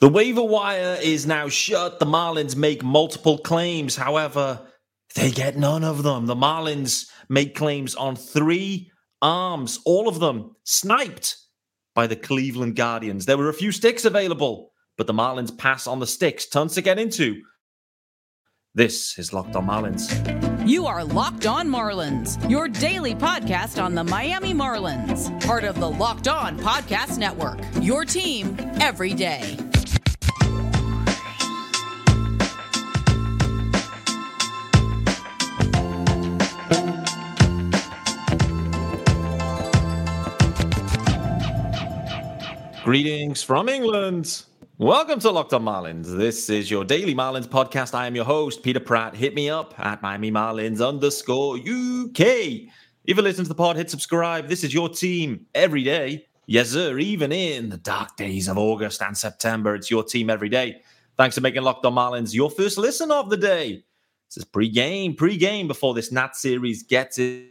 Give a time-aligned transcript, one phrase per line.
[0.00, 1.98] The waiver wire is now shut.
[1.98, 3.96] The Marlins make multiple claims.
[3.96, 4.60] However,
[5.16, 6.26] they get none of them.
[6.26, 11.36] The Marlins make claims on three arms, all of them sniped
[11.94, 13.26] by the Cleveland Guardians.
[13.26, 16.46] There were a few sticks available, but the Marlins pass on the sticks.
[16.46, 17.42] Tons to get into.
[18.74, 20.68] This is Locked on Marlins.
[20.68, 25.90] You are Locked On Marlins, your daily podcast on the Miami Marlins, part of the
[25.90, 27.58] Locked On Podcast Network.
[27.80, 29.67] Your team every day.
[42.88, 44.44] Greetings from England.
[44.78, 46.06] Welcome to Locked on Marlins.
[46.06, 47.92] This is your daily Marlins podcast.
[47.92, 49.14] I am your host, Peter Pratt.
[49.14, 52.70] Hit me up at Miami Marlins underscore UK.
[53.04, 54.48] If you listen to the pod, hit subscribe.
[54.48, 56.28] This is your team every day.
[56.46, 56.98] Yes, sir.
[56.98, 60.80] Even in the dark days of August and September, it's your team every day.
[61.18, 63.84] Thanks for making Locked on Marlins your first listen of the day.
[64.30, 67.48] This is pre-game, pre-game before this Nat series gets it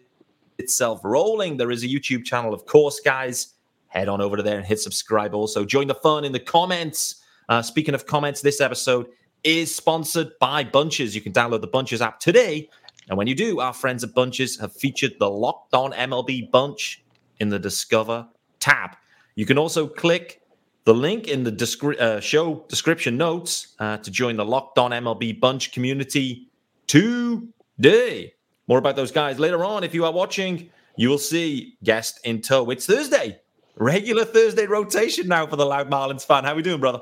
[0.57, 1.57] itself rolling.
[1.57, 3.53] There is a YouTube channel, of course, guys
[3.87, 5.33] head on over to there and hit subscribe.
[5.33, 7.23] Also, join the fun in the comments.
[7.49, 9.07] Uh, speaking of comments, this episode
[9.43, 11.15] is sponsored by Bunches.
[11.15, 12.69] You can download the Bunches app today.
[13.09, 17.03] And when you do, our friends at Bunches have featured the Locked On MLB Bunch
[17.39, 18.27] in the Discover
[18.59, 18.97] tab.
[19.35, 20.41] You can also click
[20.83, 24.91] the link in the descri- uh, show description notes uh, to join the Locked On
[24.91, 26.49] MLB Bunch community
[26.87, 28.33] today.
[28.67, 29.83] More about those guys later on.
[29.83, 32.69] If you are watching, you will see guest in tow.
[32.69, 33.39] It's Thursday,
[33.77, 36.43] regular Thursday rotation now for the Loud Marlins fan.
[36.43, 37.01] How we doing, brother?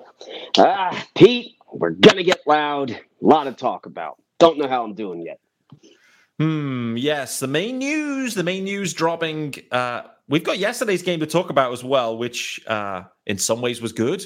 [0.57, 2.91] Ah, Pete, we're gonna get loud.
[2.91, 4.21] A lot of talk about.
[4.39, 5.39] Don't know how I'm doing yet.
[6.39, 6.97] Hmm.
[6.97, 8.35] Yes, the main news.
[8.35, 9.55] The main news dropping.
[9.71, 13.81] Uh, we've got yesterday's game to talk about as well, which uh, in some ways
[13.81, 14.25] was good,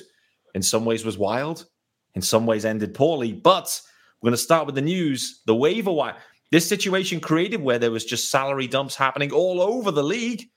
[0.55, 1.65] in some ways was wild,
[2.15, 3.33] in some ways ended poorly.
[3.33, 3.79] But
[4.21, 5.41] we're going to start with the news.
[5.45, 6.15] The waiver wire.
[6.51, 10.49] This situation created where there was just salary dumps happening all over the league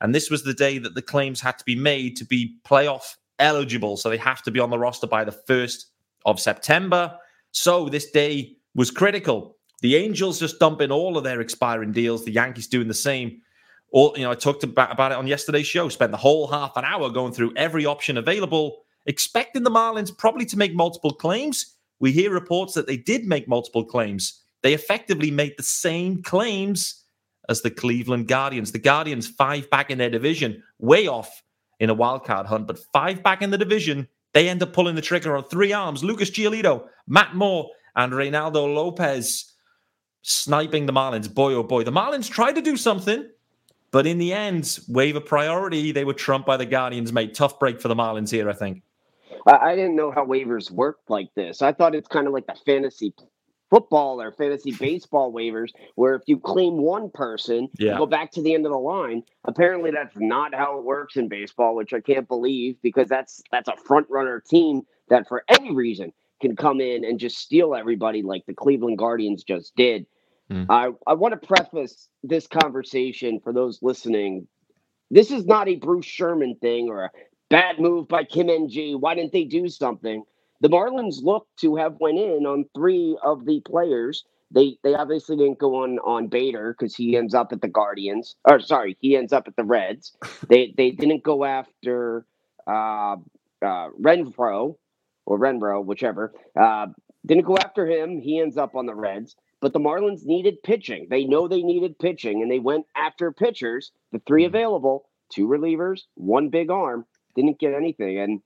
[0.00, 3.16] and this was the day that the claims had to be made to be playoff
[3.38, 3.96] eligible.
[3.96, 5.84] So they have to be on the roster by the 1st
[6.24, 7.16] of September.
[7.52, 9.56] So this day was critical.
[9.82, 13.40] The Angels just dumping all of their expiring deals, the Yankees doing the same.
[13.92, 16.76] All you know, I talked about, about it on yesterday's show, spent the whole half
[16.76, 21.74] an hour going through every option available, expecting the Marlins probably to make multiple claims.
[21.98, 24.42] We hear reports that they did make multiple claims.
[24.62, 26.99] They effectively made the same claims
[27.50, 28.72] as the Cleveland Guardians.
[28.72, 31.42] The Guardians, five back in their division, way off
[31.80, 34.08] in a wild card hunt, but five back in the division.
[34.32, 38.72] They end up pulling the trigger on three arms Lucas Giolito, Matt Moore, and Reynaldo
[38.72, 39.52] Lopez
[40.22, 41.32] sniping the Marlins.
[41.32, 41.82] Boy, oh boy.
[41.82, 43.28] The Marlins tried to do something,
[43.90, 47.80] but in the end, waiver priority, they were trumped by the Guardians, Made Tough break
[47.80, 48.82] for the Marlins here, I think.
[49.46, 51.62] I didn't know how waivers worked like this.
[51.62, 53.12] I thought it's kind of like the fantasy
[53.70, 57.92] football or fantasy baseball waivers where if you claim one person, yeah.
[57.92, 59.22] you go back to the end of the line.
[59.44, 63.68] Apparently that's not how it works in baseball, which I can't believe because that's that's
[63.68, 68.22] a front runner team that for any reason can come in and just steal everybody
[68.22, 70.06] like the Cleveland Guardians just did.
[70.50, 70.66] Mm.
[70.68, 74.48] I, I want to preface this conversation for those listening.
[75.10, 77.10] This is not a Bruce Sherman thing or a
[77.50, 78.96] bad move by Kim Ng.
[79.00, 80.24] Why didn't they do something?
[80.60, 84.24] The Marlins look to have went in on three of the players.
[84.50, 88.36] They they obviously didn't go on on Bader because he ends up at the Guardians.
[88.48, 90.16] Or sorry, he ends up at the Reds.
[90.48, 92.26] they they didn't go after
[92.66, 93.16] uh,
[93.62, 94.76] uh, Renfroe
[95.26, 96.32] or Renbro, whichever.
[96.58, 96.88] Uh,
[97.26, 98.20] didn't go after him.
[98.20, 99.36] He ends up on the Reds.
[99.60, 101.06] But the Marlins needed pitching.
[101.10, 103.92] They know they needed pitching, and they went after pitchers.
[104.10, 104.48] The three hmm.
[104.48, 107.04] available, two relievers, one big arm.
[107.36, 108.18] Didn't get anything.
[108.18, 108.40] And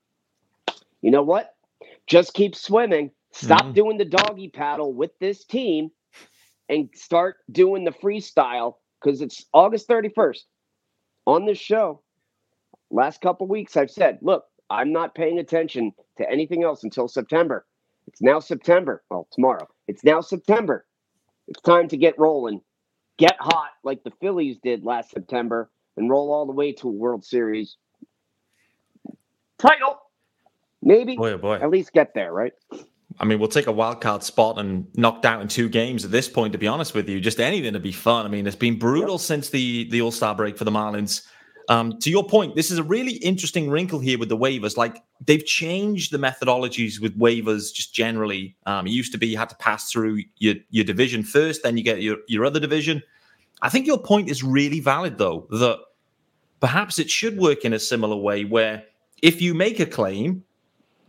[1.01, 1.54] you know what?
[2.07, 3.11] Just keep swimming.
[3.33, 3.73] Stop mm-hmm.
[3.73, 5.91] doing the doggy paddle with this team
[6.69, 10.41] and start doing the freestyle because it's August 31st.
[11.27, 12.03] On this show,
[12.91, 17.67] last couple weeks, I've said, look, I'm not paying attention to anything else until September.
[18.07, 19.03] It's now September.
[19.11, 19.69] Well, tomorrow.
[19.89, 20.87] It's now September.
[21.49, 22.61] It's time to get rolling.
[23.19, 26.93] Get hot like the Phillies did last September and roll all the way to a
[26.93, 27.77] World Series
[29.59, 29.99] title.
[30.85, 31.17] Maybe.
[31.17, 31.55] Boy, oh boy.
[31.55, 32.53] At least get there, right?
[33.19, 36.11] I mean, we'll take a wild card spot and knocked out in two games at
[36.11, 36.53] this point.
[36.53, 38.27] To be honest with you, just anything to be fun.
[38.27, 39.21] I mean, it's been brutal yep.
[39.21, 41.27] since the the All Star break for the Marlins.
[41.71, 44.77] Um, to your point, this is a really interesting wrinkle here with the waivers.
[44.77, 48.55] Like they've changed the methodologies with waivers just generally.
[48.67, 51.79] Um, it used to be you had to pass through your your division first, then
[51.79, 53.03] you get your your other division.
[53.63, 55.79] I think your point is really valid, though, that
[56.61, 58.85] perhaps it should work in a similar way where
[59.23, 60.45] if you make a claim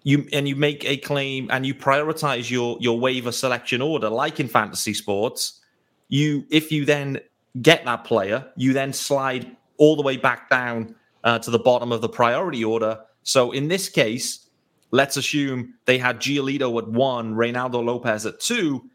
[0.06, 4.40] you and you make a claim and you prioritize your your waiver selection order, like
[4.40, 5.62] in fantasy sports,
[6.08, 7.20] you if you then
[7.62, 11.92] get that player, you then slide all the way back down uh, to the bottom
[11.92, 13.00] of the priority order.
[13.24, 14.48] So in this case,
[14.92, 18.88] let's assume they had Giolito at one, Reynaldo Lopez at two.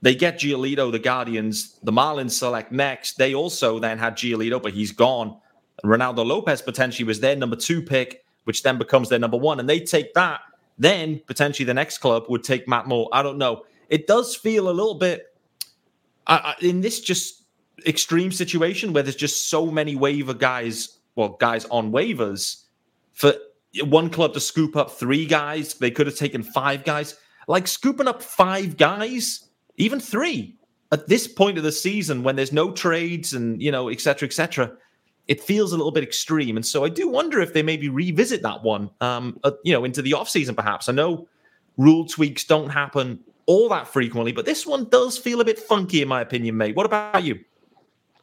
[0.00, 3.18] They get Giolito, the Guardians, the Marlins select next.
[3.18, 5.38] They also then had Giolito, but he's gone.
[5.84, 9.60] Reynaldo Lopez potentially was their number two pick, which then becomes their number one.
[9.60, 10.40] And they take that.
[10.78, 13.08] Then potentially the next club would take Matt Moore.
[13.12, 13.64] I don't know.
[13.88, 15.26] It does feel a little bit
[16.26, 17.44] uh, in this just
[17.86, 22.64] extreme situation where there's just so many waiver guys, well, guys on waivers
[23.12, 23.34] for
[23.84, 25.74] one club to scoop up three guys.
[25.74, 27.16] They could have taken five guys.
[27.46, 30.56] Like scooping up five guys, even three
[30.92, 34.26] at this point of the season when there's no trades and, you know, et cetera,
[34.26, 34.72] et cetera
[35.30, 36.56] it feels a little bit extreme.
[36.56, 39.84] And so I do wonder if they maybe revisit that one, um, uh, you know,
[39.84, 40.88] into the offseason perhaps.
[40.88, 41.28] I know
[41.76, 46.02] rule tweaks don't happen all that frequently, but this one does feel a bit funky,
[46.02, 46.74] in my opinion, mate.
[46.74, 47.38] What about you?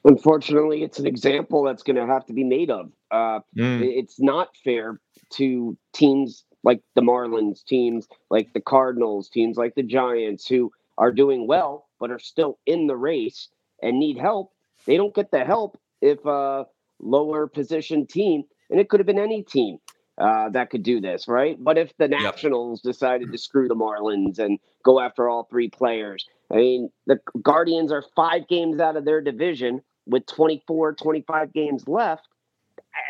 [0.04, 2.92] Unfortunately, it's an example that's going to have to be made of.
[3.10, 3.82] Uh, mm.
[3.82, 5.00] It's not fair
[5.36, 11.14] to teams like the Marlins, teams like the Cardinals, teams like the Giants, who are
[11.14, 13.50] doing well but are still in the race
[13.82, 14.52] and need help.
[14.86, 16.66] They don't get the help if uh,
[17.00, 19.78] lower position team, and it could have been any team
[20.18, 21.58] uh, that could do this, right?
[21.60, 22.94] But if the Nationals yep.
[22.94, 27.92] decided to screw the Marlins and go after all three players, I mean, the Guardians
[27.92, 32.28] are five games out of their division with 24, 25 games left.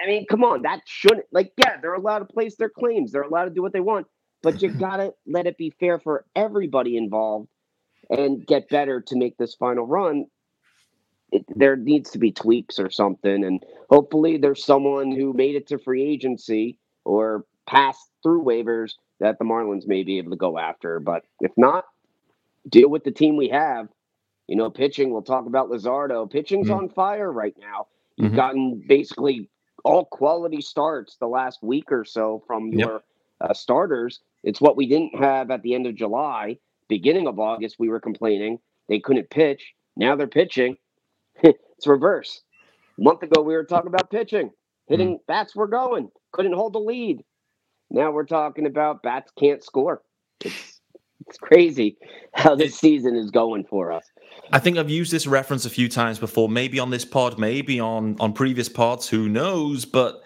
[0.04, 3.22] I mean, come on, that shouldn't, like, yeah, they're allowed to place their claims, they're
[3.22, 4.08] allowed to do what they want,
[4.42, 7.48] but you gotta let it be fair for everybody involved
[8.10, 10.26] and get better to make this final run
[11.32, 13.44] it, there needs to be tweaks or something.
[13.44, 19.40] And hopefully, there's someone who made it to free agency or passed through waivers that
[19.40, 21.00] the Marlins may be able to go after.
[21.00, 21.86] But if not,
[22.70, 23.90] deal with the team we have.
[24.48, 26.30] You know, pitching, we'll talk about Luzardo.
[26.32, 26.78] Pitching's mm-hmm.
[26.78, 27.88] on fire right now.
[28.16, 28.36] You've mm-hmm.
[28.36, 29.50] gotten basically
[29.84, 33.04] all quality starts the last week or so from your yep.
[33.42, 34.22] uh, starters.
[34.44, 36.58] It's what we didn't have at the end of July.
[36.88, 39.74] Beginning of August, we were complaining they couldn't pitch.
[39.96, 40.78] Now they're pitching.
[41.44, 42.42] it's reverse.
[42.98, 44.52] A month ago, we were talking about pitching,
[44.88, 45.20] hitting mm.
[45.28, 47.24] bats were going, couldn't hold the lead.
[47.90, 50.02] Now we're talking about bats can't score.
[50.44, 50.82] It's,
[51.26, 51.98] it's crazy
[52.34, 54.06] how this season is going for us.
[54.52, 57.80] I think I've used this reference a few times before, maybe on this pod, maybe
[57.80, 59.86] on on previous pods, who knows?
[59.86, 60.22] But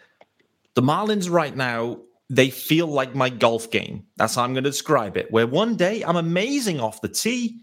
[0.75, 1.99] the Marlins right now,
[2.29, 4.05] they feel like my golf game.
[4.17, 5.31] That's how I'm going to describe it.
[5.31, 7.61] Where one day I'm amazing off the tee,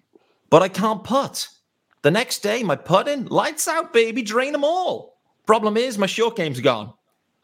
[0.50, 1.48] but I can't putt.
[2.02, 5.18] The next day, my putting, lights out, baby, drain them all.
[5.46, 6.92] Problem is, my short game's gone.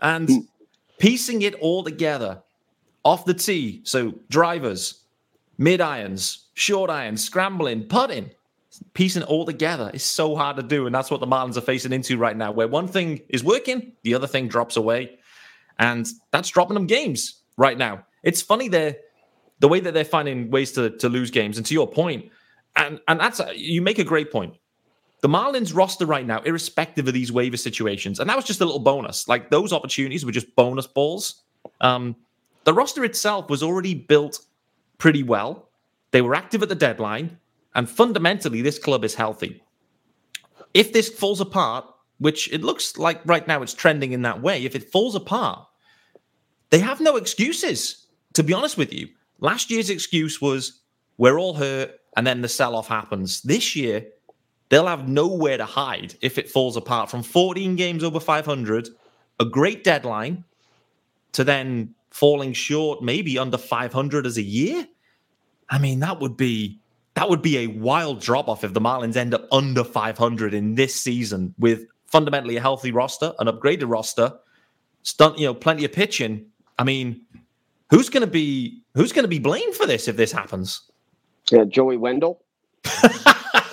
[0.00, 0.46] And mm.
[0.98, 2.42] piecing it all together
[3.04, 5.04] off the tee, so drivers,
[5.58, 8.30] mid irons, short irons, scrambling, putting,
[8.94, 10.86] piecing it all together is so hard to do.
[10.86, 13.92] And that's what the Marlins are facing into right now, where one thing is working,
[14.02, 15.18] the other thing drops away.
[15.78, 18.04] And that's dropping them games right now.
[18.22, 18.96] It's funny they're
[19.60, 21.56] the way that they're finding ways to, to lose games.
[21.56, 22.30] And to your point,
[22.76, 24.55] and and that's you make a great point.
[25.21, 28.65] The Marlins roster right now, irrespective of these waiver situations, and that was just a
[28.65, 29.26] little bonus.
[29.26, 31.43] Like those opportunities were just bonus balls.
[31.81, 32.17] Um,
[32.65, 34.41] the roster itself was already built
[34.99, 35.69] pretty well.
[36.11, 37.38] They were active at the deadline,
[37.75, 39.62] and fundamentally, this club is healthy.
[40.75, 41.87] If this falls apart,
[42.19, 45.66] which it looks like right now it's trending in that way, if it falls apart,
[46.71, 48.07] they have no excuses.
[48.35, 49.09] To be honest with you,
[49.40, 50.81] last year's excuse was
[51.19, 53.42] we're all hurt and then the sell off happens.
[53.42, 54.06] This year,
[54.68, 58.88] they'll have nowhere to hide if it falls apart from 14 games over 500,
[59.40, 60.44] a great deadline,
[61.33, 64.87] to then falling short, maybe under 500 as a year.
[65.68, 66.78] I mean, that would be
[67.14, 70.75] that would be a wild drop off if the Marlins end up under 500 in
[70.75, 74.33] this season with fundamentally a healthy roster, an upgraded roster,
[75.02, 76.47] stunt, you know, plenty of pitching.
[76.78, 77.21] I mean,
[77.90, 80.90] who's going to be who's going to be blamed for this if this happens?
[81.50, 82.42] Yeah, Joey Wendle.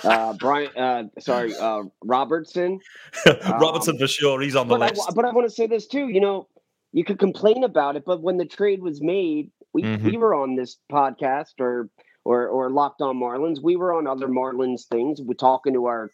[0.04, 2.80] uh, Brian, uh, sorry, uh, Robertson.
[3.26, 4.40] Robertson um, for sure.
[4.40, 5.08] He's on the but list.
[5.08, 6.08] I, but I want to say this too.
[6.08, 6.48] You know,
[6.92, 10.04] you could complain about it, but when the trade was made, we mm-hmm.
[10.04, 11.88] we were on this podcast or
[12.24, 13.62] or or Locked On Marlins.
[13.62, 15.20] We were on other Marlins things.
[15.20, 16.10] We're talking to our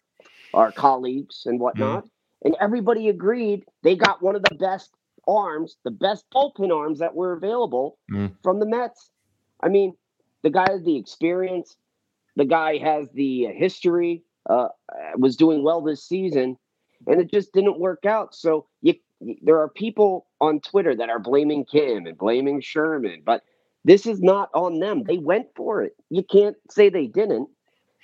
[0.54, 2.46] our colleagues and whatnot, mm-hmm.
[2.46, 4.90] and everybody agreed they got one of the best
[5.26, 8.32] arms, the best bullpen arms that were available mm.
[8.42, 9.10] from the Mets.
[9.62, 9.92] I mean,
[10.42, 11.76] the guy has the experience.
[12.36, 14.24] The guy has the history.
[14.48, 14.68] Uh,
[15.16, 16.56] was doing well this season,
[17.06, 18.34] and it just didn't work out.
[18.34, 18.94] So you,
[19.42, 23.42] there are people on Twitter that are blaming Kim and blaming Sherman, but
[23.84, 25.04] This is not on them.
[25.04, 25.96] They went for it.
[26.10, 27.48] You can't say they didn't.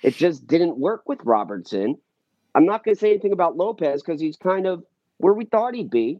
[0.03, 1.97] It just didn't work with Robertson.
[2.55, 4.83] I'm not going to say anything about Lopez because he's kind of
[5.17, 6.19] where we thought he'd be.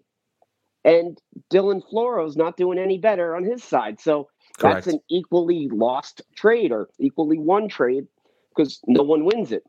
[0.83, 1.19] And
[1.51, 3.99] Dylan Floro's not doing any better on his side.
[3.99, 4.85] So Correct.
[4.85, 8.07] that's an equally lost trade or equally won trade
[8.49, 9.63] because no one wins it.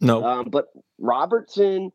[0.00, 0.22] No.
[0.24, 0.66] Um, but
[0.98, 1.92] Robertson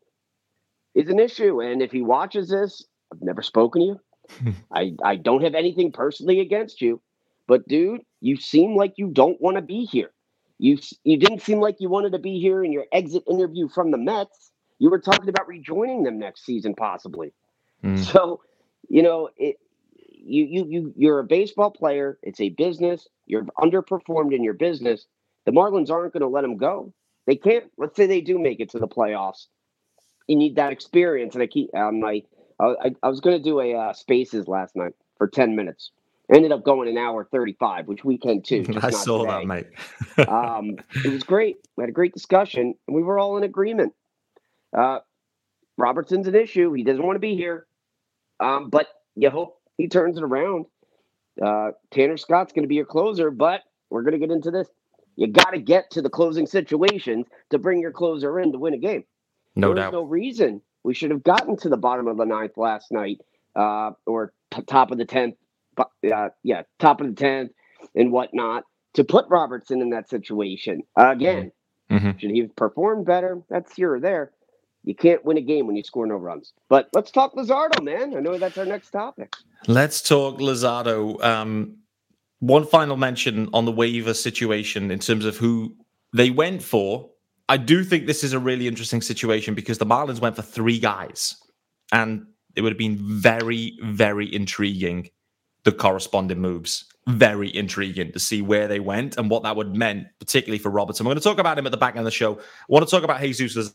[0.94, 1.60] is an issue.
[1.60, 4.54] And if he watches this, I've never spoken to you.
[4.72, 7.00] I, I don't have anything personally against you,
[7.46, 10.10] but dude, you seem like you don't want to be here.
[10.58, 13.90] You you didn't seem like you wanted to be here in your exit interview from
[13.90, 14.52] the Mets.
[14.78, 17.32] You were talking about rejoining them next season, possibly.
[17.82, 17.98] Mm.
[17.98, 18.42] So,
[18.88, 19.56] you know, it
[20.24, 22.18] you you you you're a baseball player.
[22.22, 23.08] It's a business.
[23.26, 25.06] You're underperformed in your business.
[25.46, 26.92] The Marlins aren't going to let him go.
[27.26, 27.64] They can't.
[27.78, 29.46] Let's say they do make it to the playoffs.
[30.28, 31.34] You need that experience.
[31.34, 32.22] And I keep on my
[32.60, 35.90] I, I was going to do a uh, Spaces last night for ten minutes.
[36.32, 38.64] ended up going an hour thirty-five, which we can too.
[38.82, 39.30] I saw today.
[39.30, 40.28] that, mate.
[40.28, 41.56] um, it was great.
[41.76, 43.94] We had a great discussion, and we were all in agreement.
[44.76, 45.00] Uh,
[45.76, 46.72] Robertson's an issue.
[46.72, 47.66] He doesn't want to be here,
[48.40, 50.66] um, but you hope he turns it around.
[51.42, 54.68] Uh, Tanner Scott's going to be your closer, but we're going to get into this.
[55.16, 58.74] You got to get to the closing situations to bring your closer in to win
[58.74, 59.04] a game.
[59.54, 59.92] No There's doubt.
[59.92, 63.20] no reason we should have gotten to the bottom of the ninth last night,
[63.54, 65.36] uh, or t- top of the tenth.
[65.78, 67.50] Uh, yeah, top of the tenth
[67.94, 68.64] and whatnot
[68.94, 71.52] to put Robertson in that situation again.
[71.90, 72.18] Mm-hmm.
[72.18, 73.40] Should he have performed better?
[73.48, 74.32] That's here or there.
[74.84, 76.52] You can't win a game when you score no runs.
[76.68, 78.16] But let's talk Luzardo, man.
[78.16, 79.34] I know that's our next topic.
[79.68, 81.22] Let's talk Luzardo.
[81.22, 81.76] Um,
[82.40, 85.76] one final mention on the waiver situation in terms of who
[86.12, 87.12] they went for
[87.52, 90.78] I do think this is a really interesting situation because the Marlins went for three
[90.78, 91.36] guys,
[91.92, 95.10] and it would have been very, very intriguing.
[95.64, 100.06] The corresponding moves, very intriguing to see where they went and what that would meant,
[100.18, 101.04] particularly for Robertson.
[101.04, 102.38] We're going to talk about him at the back end of the show.
[102.38, 103.74] I want to talk about Jesus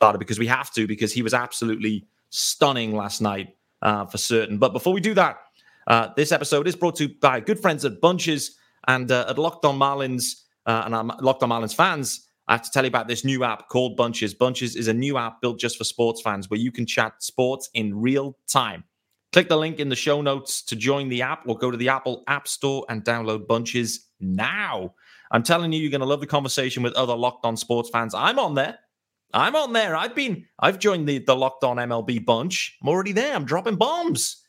[0.00, 4.58] Luzardo because we have to because he was absolutely stunning last night uh, for certain.
[4.58, 5.38] But before we do that,
[5.86, 9.38] uh, this episode is brought to you by good friends at Bunches and uh, at
[9.38, 12.26] Locked On Marlins uh, and our Locked On Marlins fans.
[12.48, 14.34] I have to tell you about this new app called Bunches.
[14.34, 17.70] Bunches is a new app built just for sports fans where you can chat sports
[17.74, 18.84] in real time.
[19.32, 21.88] Click the link in the show notes to join the app or go to the
[21.88, 24.94] Apple App Store and download Bunches now.
[25.30, 28.14] I'm telling you, you're going to love the conversation with other Locked On sports fans.
[28.14, 28.80] I'm on there.
[29.32, 29.96] I'm on there.
[29.96, 32.76] I've been, I've joined the, the Locked On MLB bunch.
[32.82, 33.34] I'm already there.
[33.34, 34.44] I'm dropping bombs.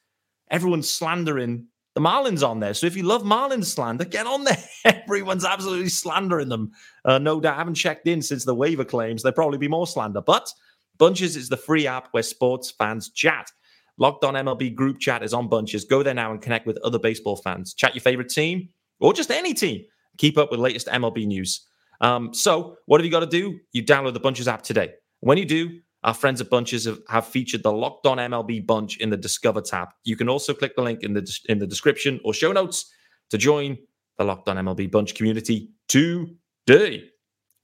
[0.49, 2.73] Everyone's slandering the Marlins on there.
[2.73, 4.57] So if you love Marlins slander, get on there.
[4.85, 6.71] Everyone's absolutely slandering them.
[7.05, 7.55] Uh, no doubt.
[7.55, 9.23] I haven't checked in since the waiver claims.
[9.23, 10.21] There'll probably be more slander.
[10.21, 10.51] But
[10.97, 13.51] Bunches is the free app where sports fans chat.
[13.97, 15.83] Locked on MLB group chat is on Bunches.
[15.83, 17.73] Go there now and connect with other baseball fans.
[17.73, 18.69] Chat your favorite team
[18.99, 19.83] or just any team.
[20.17, 21.67] Keep up with latest MLB news.
[22.01, 23.59] Um, so what have you got to do?
[23.71, 24.93] You download the Bunches app today.
[25.21, 28.97] When you do, our friends at Bunches have, have, featured the Locked On MLB Bunch
[28.97, 29.89] in the Discover tab.
[30.03, 32.91] You can also click the link in the in the description or show notes
[33.29, 33.77] to join
[34.17, 37.07] the Locked On MLB Bunch community today.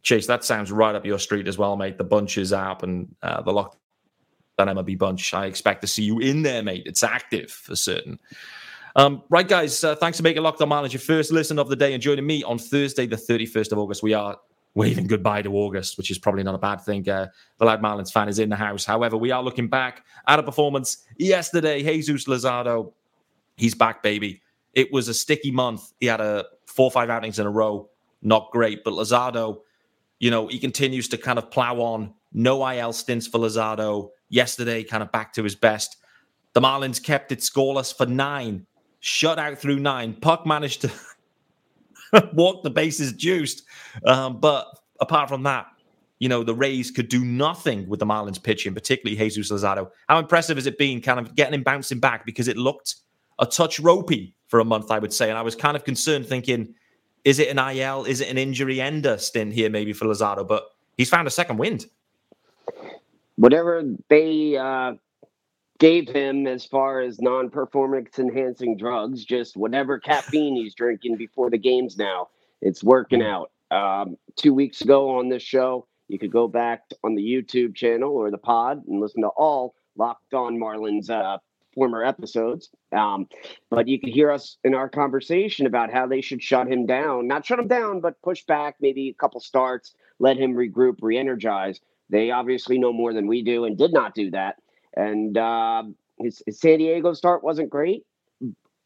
[0.03, 1.97] Chase, that sounds right up your street as well, mate.
[1.97, 3.77] The Bunches app and uh, the Locked
[4.59, 5.33] On MLB Bunch.
[5.33, 6.83] I expect to see you in there, mate.
[6.85, 8.19] It's active for certain.
[8.97, 11.75] Um, right, guys, uh, thanks for making Locked On Marlins your first listen of the
[11.75, 14.01] day and joining me on Thursday, the 31st of August.
[14.01, 14.35] We are
[14.73, 17.07] waving goodbye to August, which is probably not a bad thing.
[17.07, 17.27] Uh,
[17.59, 18.85] the Loud Marlins fan is in the house.
[18.85, 21.83] However, we are looking back at a performance yesterday.
[21.83, 22.91] Jesus Luzardo,
[23.55, 24.41] he's back, baby.
[24.73, 25.93] It was a sticky month.
[25.99, 27.89] He had a four or five outings in a row.
[28.23, 29.61] Not great, but Luzardo,
[30.19, 32.15] you know, he continues to kind of plow on.
[32.33, 34.09] No IL stints for Luzardo.
[34.29, 35.97] Yesterday, kind of back to his best.
[36.53, 38.65] The Marlins kept it scoreless for nine,
[38.99, 40.13] shut out through nine.
[40.13, 40.91] Puk managed to
[42.33, 43.63] walk the bases juiced.
[44.05, 44.67] Um, but
[44.99, 45.67] apart from that,
[46.19, 49.91] you know, the Rays could do nothing with the Marlins pitching, particularly Jesus Luzardo.
[50.09, 52.95] How impressive has it been kind of getting him bouncing back because it looked
[53.39, 55.29] a touch ropey for a month, I would say.
[55.29, 56.73] And I was kind of concerned thinking,
[57.23, 58.05] is it an IL?
[58.05, 60.47] Is it an injury ender stint here maybe for Luzardo?
[60.47, 60.63] But
[60.97, 61.85] he's found a second wind.
[63.35, 64.93] Whatever they uh,
[65.79, 71.57] gave him as far as non-performance enhancing drugs, just whatever caffeine he's drinking before the
[71.57, 72.29] games now.
[72.61, 73.27] It's working mm.
[73.27, 73.51] out.
[73.69, 78.15] Um, two weeks ago on this show, you could go back on the YouTube channel
[78.15, 81.37] or the pod and listen to all Locked On Marlins uh,
[81.73, 82.69] former episodes.
[82.91, 83.27] Um,
[83.69, 87.27] but you could hear us in our conversation about how they should shut him down.
[87.27, 91.17] Not shut him down, but push back maybe a couple starts, let him regroup, re
[91.17, 91.79] energize.
[92.09, 94.55] They obviously know more than we do and did not do that.
[94.97, 95.83] And uh,
[96.17, 98.03] his, his, San Diego start wasn't great.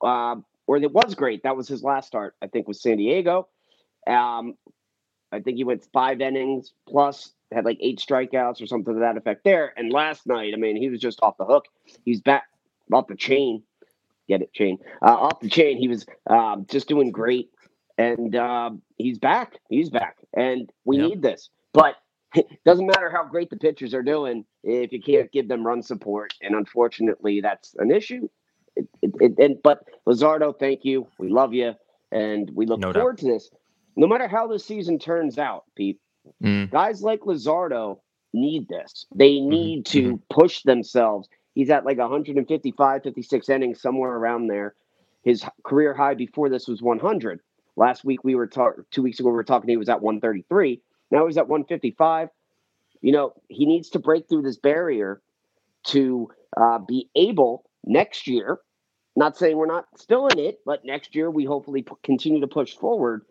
[0.03, 0.36] Uh,
[0.68, 1.44] or it was great.
[1.44, 3.48] That was his last start, I think, with San Diego.
[4.08, 4.56] Um,
[5.32, 9.18] I think he went five innings plus had like eight strikeouts or something to that
[9.18, 9.74] effect there.
[9.77, 11.65] And last night, I mean, he was just off the hook.
[12.06, 12.44] He's back
[12.91, 13.63] off the chain.
[14.27, 15.77] Get it, chain uh, off the chain.
[15.77, 17.50] He was um, just doing great,
[17.98, 19.58] and uh, he's back.
[19.70, 21.10] He's back, and we yep.
[21.10, 21.50] need this.
[21.74, 21.96] But
[22.65, 26.33] doesn't matter how great the pitchers are doing if you can't give them run support,
[26.41, 28.27] and unfortunately, that's an issue.
[28.75, 31.07] It, it, it, and but Luzardo, thank you.
[31.19, 31.73] We love you,
[32.11, 33.25] and we look no forward doubt.
[33.25, 33.50] to this.
[33.97, 36.00] No matter how the season turns out, Pete,
[36.41, 36.71] mm.
[36.71, 38.00] guys like Luzardo
[38.33, 39.05] need this.
[39.13, 39.50] They mm-hmm.
[39.50, 40.11] need mm-hmm.
[40.11, 41.27] to push themselves.
[41.53, 44.75] He's at like 155, 56 innings, somewhere around there.
[45.23, 47.41] His career high before this was 100.
[47.75, 49.69] Last week we were talking, two weeks ago we were talking.
[49.69, 50.81] He was at 133.
[51.12, 52.30] Now he's at 155.
[53.01, 55.22] You know he needs to break through this barrier
[55.88, 58.60] to uh, be able next year.
[59.15, 62.48] Not saying we're not still in it, but next year we hopefully p- continue to
[62.48, 63.25] push forward.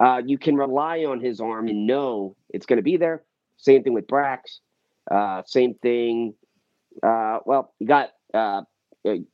[0.00, 3.22] Uh, you can rely on his arm and know it's going to be there.
[3.56, 4.58] Same thing with Brax.
[5.08, 6.34] Uh, same thing.
[7.02, 8.62] Uh, well, you got uh,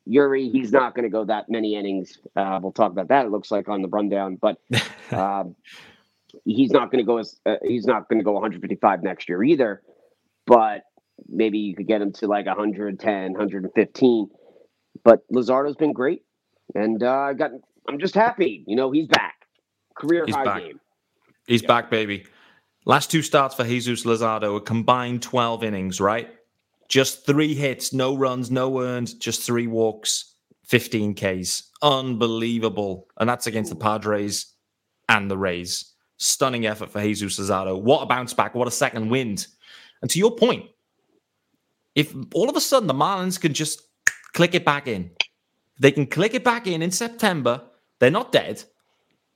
[0.07, 0.51] Eury.
[0.51, 2.19] He's not going to go that many innings.
[2.37, 3.25] Uh, we'll talk about that.
[3.25, 4.61] It looks like on the rundown, but
[5.11, 5.57] um,
[6.45, 9.43] he's not going to go as uh, he's not going to go 155 next year
[9.43, 9.83] either.
[10.47, 10.83] But
[11.29, 14.31] maybe you could get him to like 110, 115.
[15.05, 16.23] But Luzardo's been great,
[16.75, 17.51] and uh, I got.
[17.89, 18.65] I'm just happy.
[18.67, 19.47] You know, he's back.
[19.95, 20.63] Career he's high back.
[20.63, 20.81] game.
[21.47, 21.69] He's yeah.
[21.69, 22.27] back, baby.
[22.85, 26.31] Last two starts for Jesus Luzardo, a combined 12 innings, right?
[26.89, 30.35] Just three hits, no runs, no earned, just three walks,
[30.67, 31.71] 15 Ks.
[31.83, 33.07] Unbelievable.
[33.19, 34.55] And that's against the Padres
[35.09, 35.93] and the Rays.
[36.19, 37.81] Stunning effort for Jesus Luzardo.
[37.81, 38.55] What a bounce back.
[38.55, 39.47] What a second wind.
[40.03, 40.67] And to your point,
[41.95, 43.83] if all of a sudden the Marlins can just
[44.35, 45.11] click it back in,
[45.79, 47.63] they can click it back in in September,
[47.99, 48.63] they're not dead.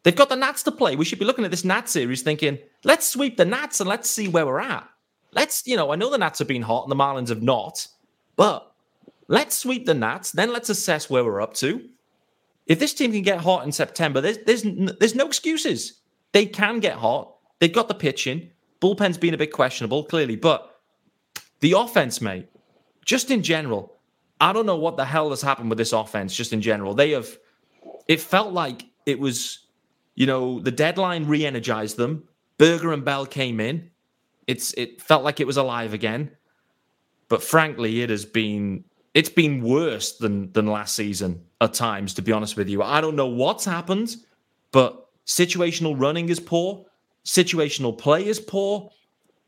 [0.03, 0.97] They've got the Nats to play.
[0.97, 4.11] We should be looking at this Nats series thinking, let's sweep the Nats and let's
[4.11, 4.89] see where we're at.
[5.33, 7.87] Let's, you know, I know the Nats have been hot and the Marlins have not,
[8.37, 8.73] but
[9.29, 10.33] let's sweep the Nats.
[10.33, 11.89] Then let's assess where we're up to.
[12.67, 16.02] If this team can get hot in September, there's there's there's no excuses.
[16.33, 17.35] They can get hot.
[17.59, 18.51] They've got the pitching.
[18.81, 20.81] Bullpen's been a bit questionable, clearly, but
[21.61, 22.49] the offense, mate,
[23.05, 23.97] just in general,
[24.41, 26.35] I don't know what the hell has happened with this offense.
[26.35, 27.39] Just in general, they have.
[28.09, 29.67] It felt like it was,
[30.17, 32.25] you know, the deadline re-energized them.
[32.59, 33.91] Burger and Bell came in.
[34.49, 36.33] It's it felt like it was alive again.
[37.29, 42.23] But frankly, it has been it's been worse than than last season at times, to
[42.23, 42.83] be honest with you.
[42.83, 44.17] I don't know what's happened,
[44.73, 46.85] but situational running is poor,
[47.25, 48.91] situational play is poor,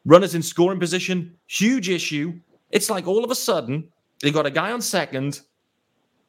[0.05, 2.35] runners in scoring position, huge issue.
[2.71, 3.89] It's like all of a sudden
[4.23, 5.41] they got a guy on second,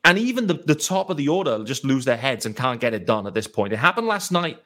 [0.03, 2.93] and even the, the top of the order just lose their heads and can't get
[2.93, 3.73] it done at this point.
[3.73, 4.59] It happened last night.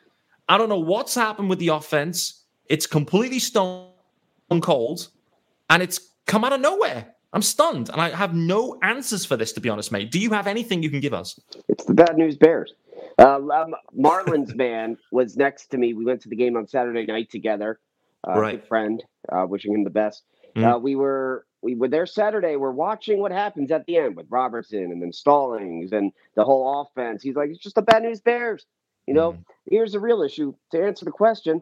[0.47, 2.43] I don't know what's happened with the offense.
[2.65, 3.91] It's completely stone
[4.61, 5.07] cold,
[5.69, 7.13] and it's come out of nowhere.
[7.31, 9.53] I'm stunned, and I have no answers for this.
[9.53, 11.39] To be honest, mate, do you have anything you can give us?
[11.67, 12.73] It's the bad news bears.
[13.19, 15.93] Uh, um, Marlins man was next to me.
[15.93, 17.79] We went to the game on Saturday night together.
[18.27, 18.59] Uh, right.
[18.59, 20.23] Good friend, uh, wishing him the best.
[20.55, 20.81] Mm.
[20.81, 22.55] we were we were there Saturday.
[22.55, 26.81] We're watching what happens at the end with Robertson and then Stallings and the whole
[26.81, 27.21] offense.
[27.21, 28.65] He's like, it's just the bad news bears.
[29.05, 29.43] You know, mm.
[29.69, 30.53] here's the real issue.
[30.71, 31.61] To answer the question,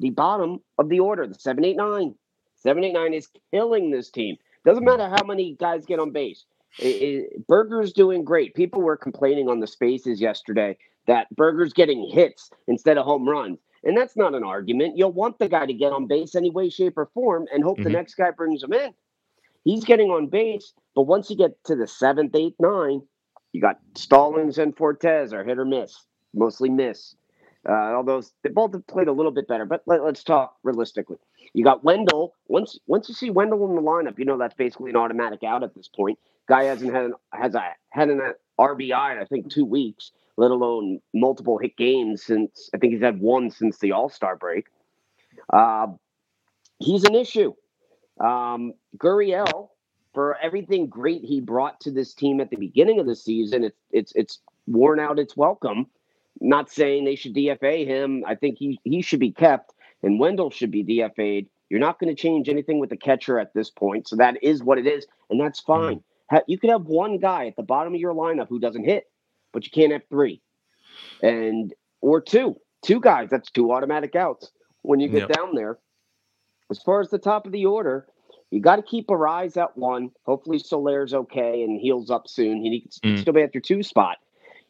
[0.00, 2.14] the bottom of the order, the 789.
[2.56, 4.36] 789 is killing this team.
[4.64, 6.44] Doesn't matter how many guys get on base.
[6.78, 8.54] It, it, Burger's doing great.
[8.54, 13.58] People were complaining on the spaces yesterday that Burger's getting hits instead of home runs.
[13.84, 14.96] And that's not an argument.
[14.96, 17.76] You'll want the guy to get on base any way, shape, or form and hope
[17.76, 17.84] mm-hmm.
[17.84, 18.92] the next guy brings him in.
[19.64, 23.02] He's getting on base, but once you get to the seventh, eighth, nine,
[23.52, 27.14] you got Stallings and Fortes are hit or miss, mostly miss.
[27.68, 31.16] Uh, although they both have played a little bit better, but let, us talk realistically.
[31.52, 32.34] You got Wendle.
[32.46, 35.64] Once once you see Wendle in the lineup, you know that's basically an automatic out
[35.64, 36.18] at this point.
[36.46, 38.20] Guy hasn't had an, has a had an
[38.58, 43.02] RBI in I think two weeks, let alone multiple hit games since I think he's
[43.02, 44.66] had one since the All Star break.
[45.52, 45.88] Uh,
[46.78, 47.54] he's an issue.
[48.20, 49.68] Um, Gurriel,
[50.14, 53.78] for everything great he brought to this team at the beginning of the season, it's
[53.90, 55.86] it's it's worn out its welcome.
[56.40, 58.24] Not saying they should DFA him.
[58.26, 61.48] I think he he should be kept, and Wendle should be DFA'd.
[61.68, 64.62] You're not going to change anything with the catcher at this point, so that is
[64.62, 66.02] what it is, and that's fine.
[66.46, 69.04] You could have one guy at the bottom of your lineup who doesn't hit,
[69.52, 70.40] but you can't have three,
[71.22, 73.28] and or two, two guys.
[73.30, 74.50] That's two automatic outs
[74.82, 75.32] when you get yep.
[75.32, 75.78] down there.
[76.70, 78.06] As far as the top of the order,
[78.50, 80.10] you got to keep Arraez at one.
[80.24, 82.62] Hopefully, Soler's okay and heals up soon.
[82.62, 83.20] He can mm.
[83.20, 84.16] still be at your two spot.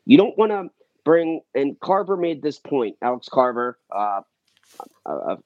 [0.04, 0.68] You don't want to
[1.04, 4.20] bring, and Carver made this point, Alex Carver, uh,
[5.06, 5.36] uh,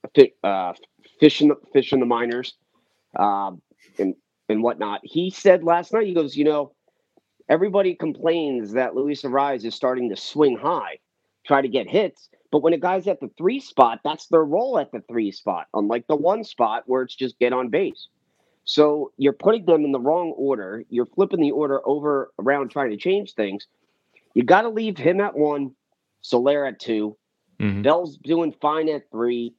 [0.42, 0.72] uh,
[1.20, 2.54] fish, in the, fish in the minors
[3.16, 3.52] uh,
[3.98, 4.14] and,
[4.50, 5.00] and whatnot.
[5.04, 6.72] He said last night, he goes, you know,
[7.48, 10.98] everybody complains that Luis Arraez is starting to swing high,
[11.46, 12.28] try to get hits.
[12.52, 15.66] But when a guy's at the three spot, that's their role at the three spot,
[15.72, 18.08] unlike the one spot where it's just get on base.
[18.64, 20.84] So you're putting them in the wrong order.
[20.90, 23.66] You're flipping the order over around trying to change things.
[24.34, 25.74] You got to leave him at one,
[26.22, 27.16] Soler at 2
[27.60, 27.82] mm-hmm.
[27.82, 29.54] Bell's doing fine at three.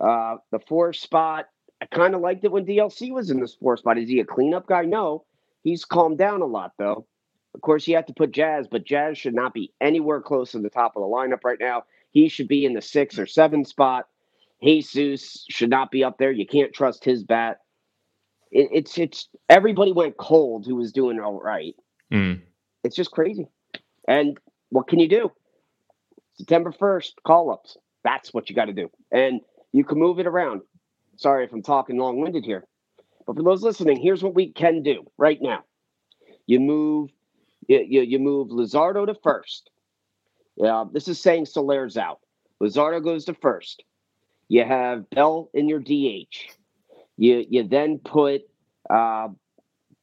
[0.00, 1.46] Uh, the four spot,
[1.80, 3.98] I kind of liked it when DLC was in the four spot.
[3.98, 4.84] Is he a cleanup guy?
[4.84, 5.24] No.
[5.62, 7.06] He's calmed down a lot, though.
[7.54, 10.58] Of course, you have to put Jazz, but Jazz should not be anywhere close to
[10.60, 11.84] the top of the lineup right now.
[12.12, 14.08] He should be in the six or seven spot.
[14.62, 16.30] Jesus should not be up there.
[16.30, 17.60] You can't trust his bat.
[18.50, 21.74] It, it's it's everybody went cold who was doing all right.
[22.12, 22.40] Mm.
[22.84, 23.48] It's just crazy.
[24.06, 24.38] And
[24.70, 25.32] what can you do?
[26.34, 27.76] September 1st, call ups.
[28.02, 28.90] That's what you got to do.
[29.12, 29.40] And
[29.72, 30.62] you can move it around.
[31.20, 32.64] Sorry if I'm talking long winded here.
[33.26, 35.64] But for those listening, here's what we can do right now.
[36.46, 37.10] You move
[37.68, 39.70] you, you, move Luzardo to first.
[40.56, 42.20] Yeah, this is saying Soler's out.
[42.60, 43.84] Luzardo goes to first.
[44.48, 46.56] You have Bell in your DH.
[47.18, 48.40] You you then put
[48.88, 49.28] uh,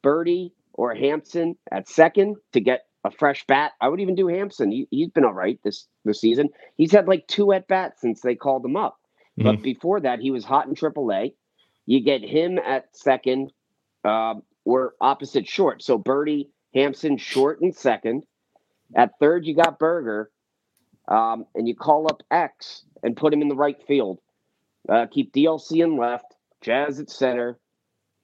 [0.04, 3.72] Berti or Hampson at second to get a fresh bat.
[3.80, 4.70] I would even do Hampson.
[4.70, 6.50] He, has been all right this this season.
[6.76, 8.97] He's had like two at bats since they called him up.
[9.38, 9.46] Mm-hmm.
[9.46, 11.34] But before that, he was hot in AAA.
[11.86, 13.52] You get him at second
[14.04, 15.82] uh, or opposite short.
[15.82, 18.24] So Berti, Hampson, short and second.
[18.94, 20.30] At third, you got Burger,
[21.08, 24.20] Um, and you call up X and put him in the right field.
[24.88, 27.58] Uh, keep DLC in left, Jazz at center.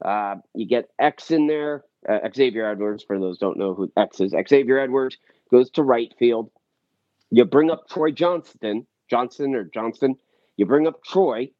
[0.04, 4.20] Uh, you get X in there, uh, Xavier Edwards, for those don't know who X
[4.20, 4.34] is.
[4.48, 5.16] Xavier Edwards
[5.50, 6.50] goes to right field.
[7.30, 10.16] You bring up Troy Johnston, Johnson or Johnston.
[10.56, 11.50] You bring up Troy.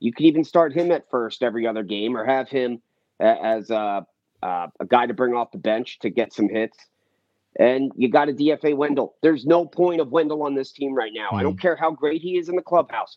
[0.00, 2.80] You could even start him at first every other game, or have him
[3.20, 4.06] as a,
[4.42, 6.78] a guy to bring off the bench to get some hits.
[7.58, 9.16] And you got a DFA Wendle.
[9.22, 11.30] There's no point of Wendle on this team right now.
[11.32, 11.38] Mm.
[11.38, 11.58] I don't hmm.
[11.58, 13.16] care how great he is in the clubhouse.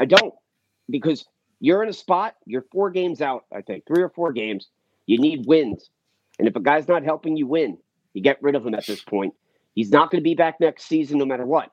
[0.00, 0.34] I don't,
[0.88, 1.24] because
[1.60, 2.34] you're in a spot.
[2.44, 3.44] You're four games out.
[3.54, 4.68] I think three or four games
[5.06, 5.90] you need wins.
[6.38, 7.78] And if a guy's not helping you win,
[8.14, 9.34] you get rid of him at this point.
[9.74, 11.70] He's not going to be back next season no matter what.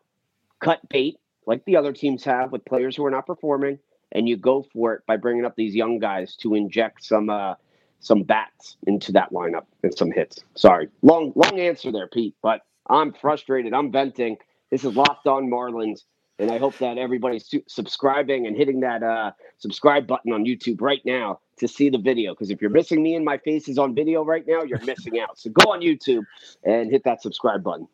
[0.60, 3.80] Cut bait like the other teams have with players who are not performing,
[4.12, 7.56] and you go for it by bringing up these young guys to inject some uh,
[8.00, 10.44] some bats into that lineup and some hits.
[10.56, 13.74] Sorry, long long answer there, Pete, but I'm frustrated.
[13.74, 14.38] I'm venting.
[14.70, 16.04] This is Locked On Marlins.
[16.40, 20.82] And I hope that everybody's su- subscribing and hitting that uh, subscribe button on YouTube
[20.82, 22.34] right now to see the video.
[22.34, 25.40] Because if you're missing me and my faces on video right now, you're missing out.
[25.40, 26.26] So go on YouTube
[26.64, 27.88] and hit that subscribe button.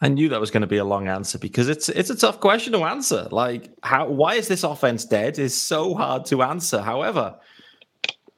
[0.00, 2.40] I knew that was going to be a long answer because it's it's a tough
[2.40, 3.28] question to answer.
[3.30, 5.38] Like, how why is this offense dead?
[5.38, 6.82] Is so hard to answer.
[6.82, 7.38] However,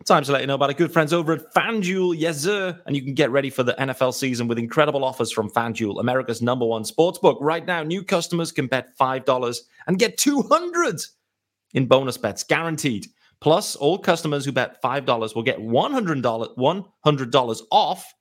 [0.07, 2.81] Time to let you know about our good friends over at FanDuel, yes sir.
[2.87, 6.41] And you can get ready for the NFL season with incredible offers from FanDuel, America's
[6.41, 7.39] number one sportsbook.
[7.41, 11.01] Right now, new customers can bet $5 and get 200
[11.75, 13.09] in bonus bets, guaranteed.
[13.41, 18.15] Plus, all customers who bet $5 will get $100, $100 off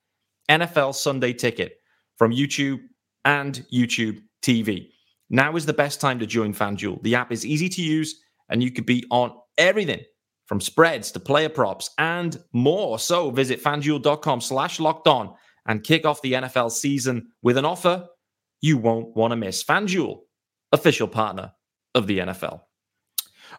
[0.49, 1.73] NFL Sunday ticket
[2.17, 2.79] from YouTube
[3.25, 4.89] and YouTube TV.
[5.29, 7.01] Now is the best time to join FanDuel.
[7.03, 10.01] The app is easy to use and you could be on everything
[10.45, 12.99] from spreads to player props and more.
[12.99, 15.33] So visit fanduel.com slash locked on
[15.65, 18.07] and kick off the NFL season with an offer
[18.61, 19.63] you won't want to miss.
[19.63, 20.21] FanDuel,
[20.71, 21.51] official partner
[21.93, 22.61] of the NFL.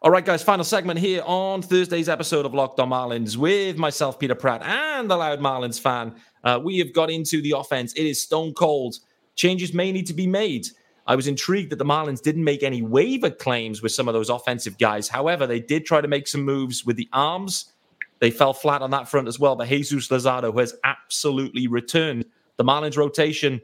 [0.03, 4.19] All right, guys, final segment here on Thursday's episode of Locked on Marlins with myself,
[4.19, 6.15] Peter Pratt, and the Loud Marlins fan.
[6.45, 7.95] Uh, we have got into the offense.
[7.95, 8.97] It is stone cold.
[9.37, 10.67] Changes may need to be made.
[11.07, 14.29] I was intrigued that the Marlins didn't make any waiver claims with some of those
[14.29, 15.09] offensive guys.
[15.09, 17.73] However, they did try to make some moves with the arms.
[18.19, 19.55] They fell flat on that front as well.
[19.55, 22.25] But Jesus Luzardo has absolutely returned.
[22.57, 23.61] The Marlins rotation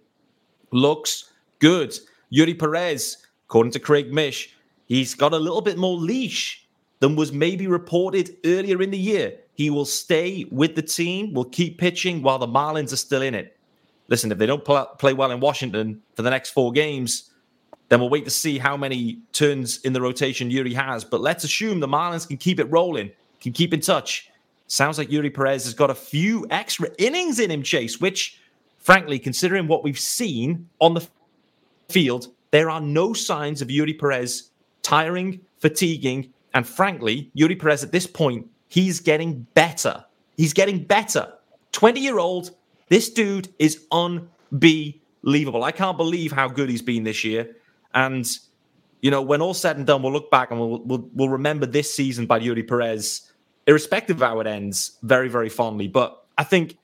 [0.71, 1.99] looks good.
[2.33, 3.17] Eury Perez,
[3.49, 4.55] according to Craig Mish,
[4.87, 6.69] he's got a little bit more leash
[7.01, 9.39] than was maybe reported earlier in the year.
[9.55, 13.35] He will stay with the team, will keep pitching while the Marlins are still in
[13.35, 13.57] it.
[14.09, 17.31] Listen, if they don't play well in Washington for the next four games,
[17.89, 21.05] then we'll wait to see how many turns in the rotation Eury has.
[21.05, 23.11] But let's assume the Marlins can keep it rolling,
[23.41, 24.31] can keep in touch.
[24.67, 28.41] Sounds like Eury Perez has got a few extra innings in him, Chase, which,
[28.79, 31.07] frankly, considering what we've seen on the
[31.91, 37.93] field, there are no signs of Eury Perez tiring, fatiguing, and frankly, Eury Perez at
[37.93, 40.03] this point, he's getting better.
[40.37, 41.33] He's getting better.
[41.73, 42.53] 20 year old,
[42.89, 45.65] this dude is unbelievable.
[45.65, 47.57] I can't believe how good he's been this year.
[47.95, 48.27] And
[49.01, 51.67] you know, when all said and done, we'll look back and we'll we'll, we'll remember
[51.67, 53.33] this season by Eury Perez,
[53.67, 55.89] irrespective of how it ends, very very fondly.
[55.89, 56.77] But I think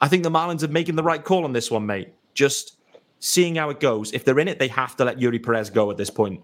[0.00, 2.12] I think the Marlins are making the right call on this one, mate.
[2.34, 2.78] Just
[3.20, 4.12] seeing how it goes.
[4.12, 6.42] If they're in it, they have to let Eury Perez go at this point.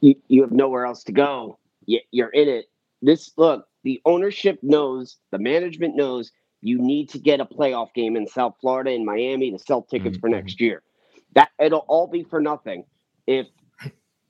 [0.00, 1.58] You, you have nowhere else to go.
[1.86, 2.66] You're in it.
[3.02, 8.16] This look, the ownership knows, the management knows you need to get a playoff game
[8.16, 10.20] in South Florida and Miami to sell tickets mm-hmm.
[10.20, 10.82] for next year.
[11.34, 12.84] That it'll all be for nothing
[13.26, 13.46] if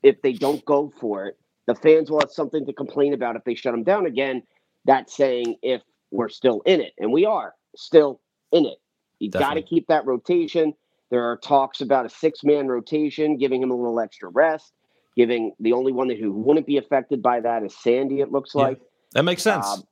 [0.03, 1.37] if they don't go for it.
[1.67, 4.43] The fans will have something to complain about if they shut them down again.
[4.85, 8.77] That's saying if we're still in it, and we are still in it.
[9.19, 10.73] You got to keep that rotation.
[11.09, 14.73] There are talks about a six man rotation, giving him a little extra rest,
[15.15, 18.53] giving the only one that who wouldn't be affected by that is Sandy, it looks
[18.53, 18.79] like.
[19.13, 19.65] that makes sense.
[19.65, 19.83] Um,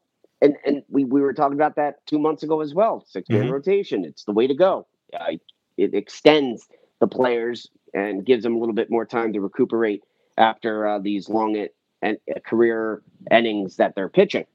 [0.42, 3.06] and and we, we were talking about that two months ago as well.
[3.08, 3.52] Six man mm-hmm.
[3.52, 4.06] rotation.
[4.06, 4.88] It's the way to go.
[5.14, 5.34] Uh,
[5.78, 6.68] it extends
[7.00, 10.04] the players and gives them a little bit more time to recuperate
[10.38, 11.68] after uh, these long
[12.02, 14.46] and uh, career innings that they're pitching.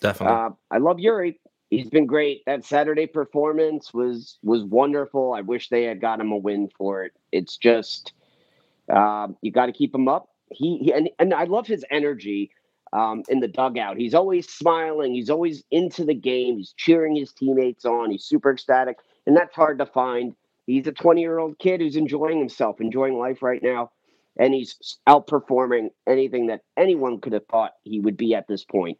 [0.00, 0.36] Definitely.
[0.36, 1.36] Uh, I love Eury
[1.70, 2.44] he's been great.
[2.46, 5.32] That Saturday performance was was wonderful.
[5.32, 7.12] I wish they had got him a win for it.
[7.32, 8.12] It's just
[8.92, 10.28] uh, you got to keep him up.
[10.50, 12.50] He, he, and and I love his energy
[12.96, 13.96] um, in the dugout.
[13.96, 15.14] He's always smiling.
[15.14, 16.58] He's always into the game.
[16.58, 18.10] He's cheering his teammates on.
[18.10, 20.34] He's super ecstatic, and that's hard to find.
[20.66, 23.90] He's a 20 year old kid who's enjoying himself, enjoying life right now,
[24.38, 28.98] and he's outperforming anything that anyone could have thought he would be at this point.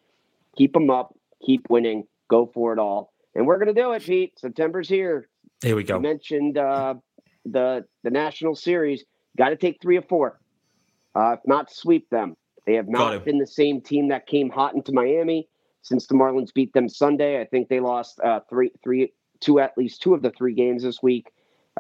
[0.56, 1.14] Keep him up.
[1.44, 3.12] Keep winning go for it all.
[3.35, 4.38] And we're going to do it, Pete.
[4.38, 5.28] September's here.
[5.62, 5.96] Here we go.
[5.96, 6.94] You mentioned uh,
[7.44, 9.04] the the national series.
[9.37, 10.40] Got to take three or four,
[11.14, 12.37] uh, if not sweep them.
[12.66, 15.48] They have not been the same team that came hot into Miami
[15.83, 17.40] since the Marlins beat them Sunday.
[17.40, 20.83] I think they lost uh, three, three, two at least two of the three games
[20.83, 21.29] this week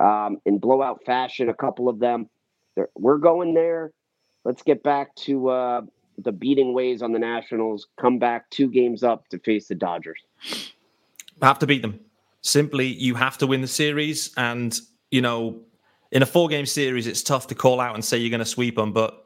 [0.00, 1.48] um, in blowout fashion.
[1.48, 2.30] A couple of them.
[2.76, 3.92] They're, we're going there.
[4.44, 5.80] Let's get back to uh,
[6.18, 10.20] the beating ways on the Nationals, come back two games up to face the Dodgers.
[11.42, 12.00] Have to beat them.
[12.42, 14.32] Simply, you have to win the series.
[14.36, 14.78] And,
[15.10, 15.60] you know,
[16.12, 18.44] in a four game series, it's tough to call out and say you're going to
[18.44, 19.25] sweep them, but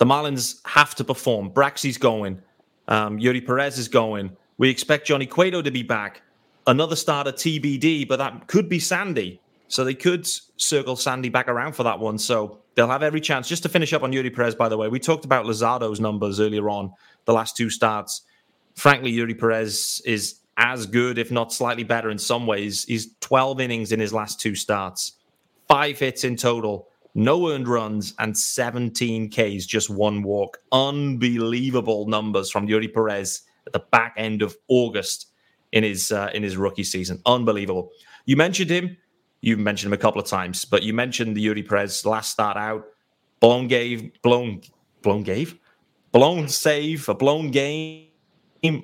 [0.00, 1.50] the Marlins have to perform.
[1.50, 2.40] Braxy's going,
[2.88, 4.34] um, Eury Perez is going.
[4.56, 6.22] We expect Johnny Cueto to be back.
[6.66, 9.40] Another starter TBD, but that could be Sandy.
[9.68, 12.16] So they could circle Sandy back around for that one.
[12.16, 13.46] So they'll have every chance.
[13.46, 16.40] Just to finish up on Eury Perez, by the way, we talked about Luzardo's numbers
[16.40, 16.92] earlier on,
[17.26, 18.22] the last two starts.
[18.76, 22.84] Frankly, Eury Perez is as good, if not slightly better in some ways.
[22.84, 25.12] He's 12 innings in his last two starts,
[25.68, 30.58] five hits in total, no earned runs, and 17 Ks, just one walk.
[30.72, 35.26] Unbelievable numbers from Eury Perez at the back end of August
[35.72, 37.20] in his uh, in his rookie season.
[37.26, 37.90] Unbelievable.
[38.26, 38.96] You mentioned him.
[39.40, 42.56] You've mentioned him a couple of times, but you mentioned the Eury Perez last start
[42.56, 42.84] out.
[43.40, 44.60] Blown gave, blown,
[45.02, 45.58] blown gave,
[46.12, 48.08] blown save, a blown game,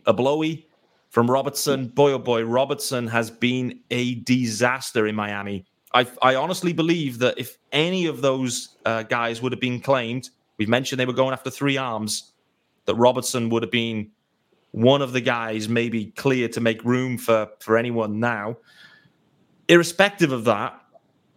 [0.07, 0.67] a blowy
[1.11, 1.89] from Robertson.
[1.89, 5.67] Boy, oh boy, Robertson has been a disaster in Miami.
[5.97, 10.31] I, I honestly believe that if any of those uh, guys would have been claimed,
[10.59, 12.33] we've mentioned they were going after three arms,
[12.85, 14.11] that Robertson would have been
[14.73, 18.57] one of the guys maybe clear to make room for for anyone now
[19.69, 20.81] irrespective of that,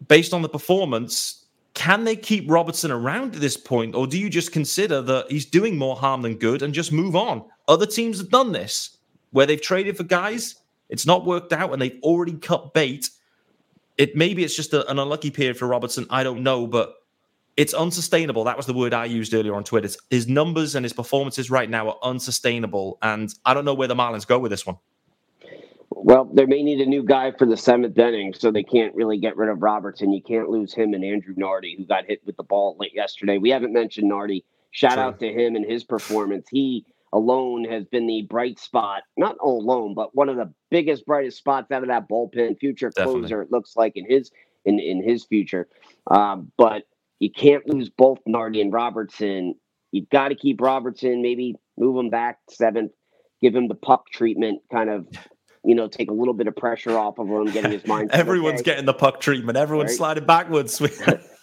[0.08, 4.30] based on the performance, can they keep Robertson around at this point, or do you
[4.30, 7.43] just consider that he's doing more harm than good and just move on?
[7.67, 8.98] Other teams have done this
[9.32, 10.56] where they've traded for guys,
[10.89, 13.10] it's not worked out, and they've already cut bait.
[13.99, 16.07] It maybe it's just a, an unlucky period for Robertson.
[16.09, 16.95] I don't know, but
[17.57, 18.45] it's unsustainable.
[18.45, 19.89] That was the word I used earlier on Twitter.
[20.09, 23.95] His numbers and his performances right now are unsustainable, and I don't know where the
[23.95, 24.77] Marlins go with this one.
[25.89, 29.17] Well, they may need a new guy for the seventh inning, so they can't really
[29.19, 30.13] get rid of Robertson.
[30.13, 33.38] You can't lose him and Andrew Nardi, who got hit with the ball late yesterday.
[33.38, 34.45] We haven't mentioned Nardi.
[34.71, 35.01] Shout True.
[35.01, 36.47] out to him and his performance.
[36.49, 41.38] He alone has been the bright spot, not alone, but one of the biggest, brightest
[41.38, 42.60] spots out of that bullpen.
[42.60, 43.22] Future Definitely.
[43.22, 44.32] closer, it looks like in his
[44.65, 45.67] in in his future.
[46.10, 46.84] Um, but
[47.19, 49.56] you can't lose both Nardi and Robertson.
[49.91, 52.91] You've got to keep Robertson, maybe move him back seventh,
[53.41, 55.08] give him the Puk treatment, kind of
[55.65, 58.12] you know, take a little bit of pressure off of him, getting his mind.
[58.12, 58.72] Everyone's okay.
[58.72, 59.58] getting the Puk treatment.
[59.58, 59.98] Everyone's right?
[59.98, 60.82] sliding backwards.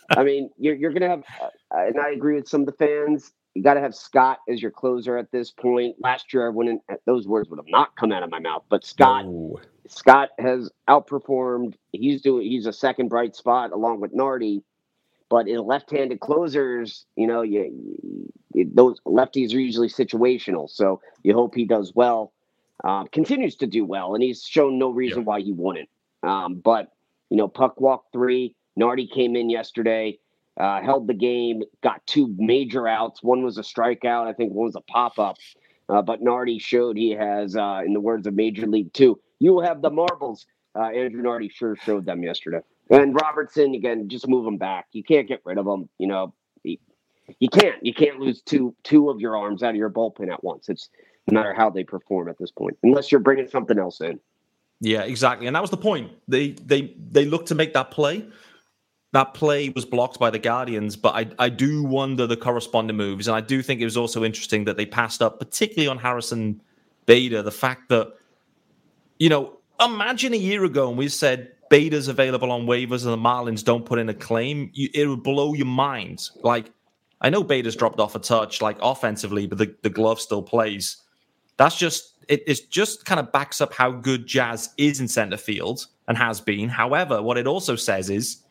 [0.16, 1.48] I mean, you're you're gonna have, uh,
[1.86, 3.32] and I agree with some of the fans.
[3.56, 5.96] You got to have Scott as your closer at this point.
[6.00, 6.82] Last year, I wouldn't.
[7.06, 8.64] Those words would have not come out of my mouth.
[8.68, 9.58] But Scott, no.
[9.88, 11.74] Scott has outperformed.
[11.92, 12.46] He's doing.
[12.46, 14.62] He's a second bright spot along with Nardi.
[15.28, 20.70] But in left-handed closers, you know, you, you, those lefties are usually situational.
[20.70, 22.32] So you hope he does well
[22.84, 25.88] um, continues to do well, and he's shown no reason why he wouldn't.
[26.22, 26.92] Um, but
[27.30, 30.18] you know, Puk walk three, Nardi came in yesterday,
[30.56, 33.22] uh, held the game, got two major outs.
[33.22, 35.36] One was a strikeout, I think one was a pop up.
[35.88, 39.60] Uh, but Nardi showed he has, uh, in the words of Major League Two, you
[39.60, 40.46] have the marbles.
[40.74, 42.60] Uh, Andrew Nardi sure showed them yesterday.
[42.90, 44.86] And Robertson, again, just move him back.
[44.92, 45.88] You can't get rid of him.
[45.98, 46.80] You know, he,
[47.38, 47.84] you can't.
[47.84, 50.68] You can't lose two two of your arms out of your bullpen at once.
[50.68, 50.88] It's
[51.26, 54.20] no matter how they perform at this point, unless you're bringing something else in.
[54.80, 56.12] Yeah, exactly, and that was the point.
[56.28, 58.26] They they they looked to make that play.
[59.16, 63.28] That play was blocked by the Guardians, but I I do wonder the corresponding moves,
[63.28, 66.60] and I do think it was also interesting that they passed up, particularly on Harrison
[67.06, 68.12] Bader, the fact that
[69.18, 73.16] you know, imagine a year ago and we said Bader's available on waivers and the
[73.16, 76.28] Marlins don't put in a claim, you, it would blow your mind.
[76.42, 76.70] Like
[77.22, 80.98] I know Bader's dropped off a touch, like offensively, but the, the glove still plays.
[81.56, 85.38] That's just it, it just kind of backs up how good Jazz is in center
[85.38, 86.68] field and has been.
[86.68, 88.42] However, what it also says is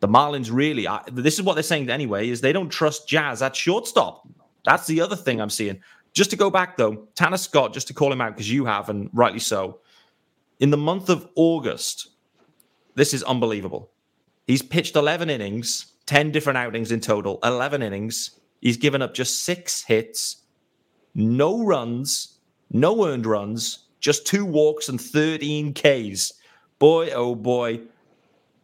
[0.00, 3.56] the Marlins really this is what they're saying anyway, is they don't trust Jazz at
[3.56, 4.28] shortstop.
[4.64, 5.80] That's the other thing I'm seeing.
[6.12, 8.88] Just to go back though, Tanner Scott, just to call him out because you have,
[8.88, 9.80] and rightly so.
[10.60, 12.10] In the month of August,
[12.94, 13.90] this is unbelievable.
[14.46, 18.40] He's pitched 11 innings, 10 different outings in total, 11 innings.
[18.60, 20.44] He's given up just six hits,
[21.14, 22.38] no runs,
[22.70, 26.32] no earned runs, just two walks and 13 Ks.
[26.78, 27.80] Boy, oh boy,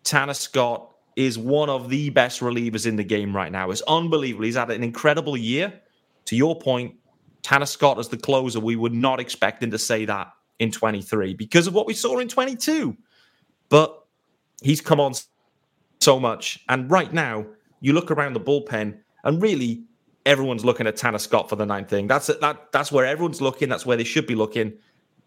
[0.02, 3.70] Tanner Scott is one of the best relievers in the game right now.
[3.70, 4.44] It's unbelievable.
[4.44, 5.80] He's had an incredible year.
[6.26, 6.94] To your point,
[7.42, 11.34] Tanner Scott as the closer, we would not expect him to say that in 23
[11.34, 12.96] because of what we saw in 22.
[13.68, 14.04] But
[14.62, 15.12] he's come on
[16.00, 16.64] so much.
[16.68, 17.46] And right now,
[17.80, 19.84] you look around the bullpen, and really,
[20.26, 22.06] everyone's looking at Tanner Scott for the ninth thing.
[22.06, 22.72] That's that.
[22.72, 23.68] That's where everyone's looking.
[23.68, 24.72] That's where they should be looking.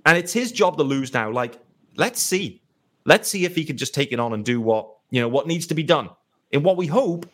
[0.06, 1.32] And it's his job to lose now.
[1.32, 1.60] Like,
[1.97, 2.62] let's see,
[3.06, 5.48] let's see if he can just take it on and do what you know what
[5.48, 6.10] needs to be done.
[6.52, 7.30] In what we hope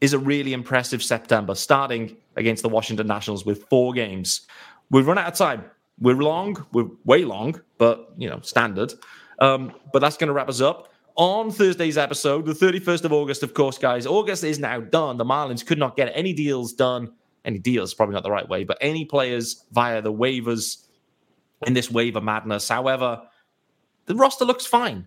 [0.00, 4.42] is a really impressive September, starting against the Washington Nationals with four games.
[4.90, 5.64] We've run out of time.
[5.98, 6.64] We're long.
[6.72, 8.92] We're way long, but you know, standard.
[9.38, 13.42] Um, but that's going to wrap us up on Thursday's episode, the 31st of August,
[13.42, 14.06] of course, guys.
[14.06, 15.16] August is now done.
[15.16, 17.12] The Marlins could not get any deals done.
[17.44, 20.84] Any deals, probably not the right way, but any players via the waivers
[21.66, 22.68] in this waiver madness.
[22.68, 23.22] However,
[24.06, 25.06] the roster looks fine.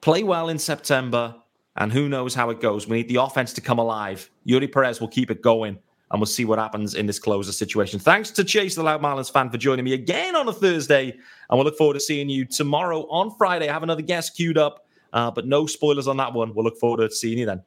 [0.00, 1.36] Play well in September,
[1.78, 2.86] and who knows how it goes.
[2.86, 4.30] We need the offense to come alive.
[4.46, 5.78] Eury Perez will keep it going,
[6.10, 7.98] and we'll see what happens in this closer situation.
[7.98, 11.58] Thanks to Chase, the Loud Marlins fan, for joining me again on a Thursday, and
[11.58, 13.68] we'll look forward to seeing you tomorrow on Friday.
[13.68, 14.84] I have another guest queued up.
[15.12, 16.54] Uh, but no spoilers on that one.
[16.54, 17.62] We'll look forward to seeing you then.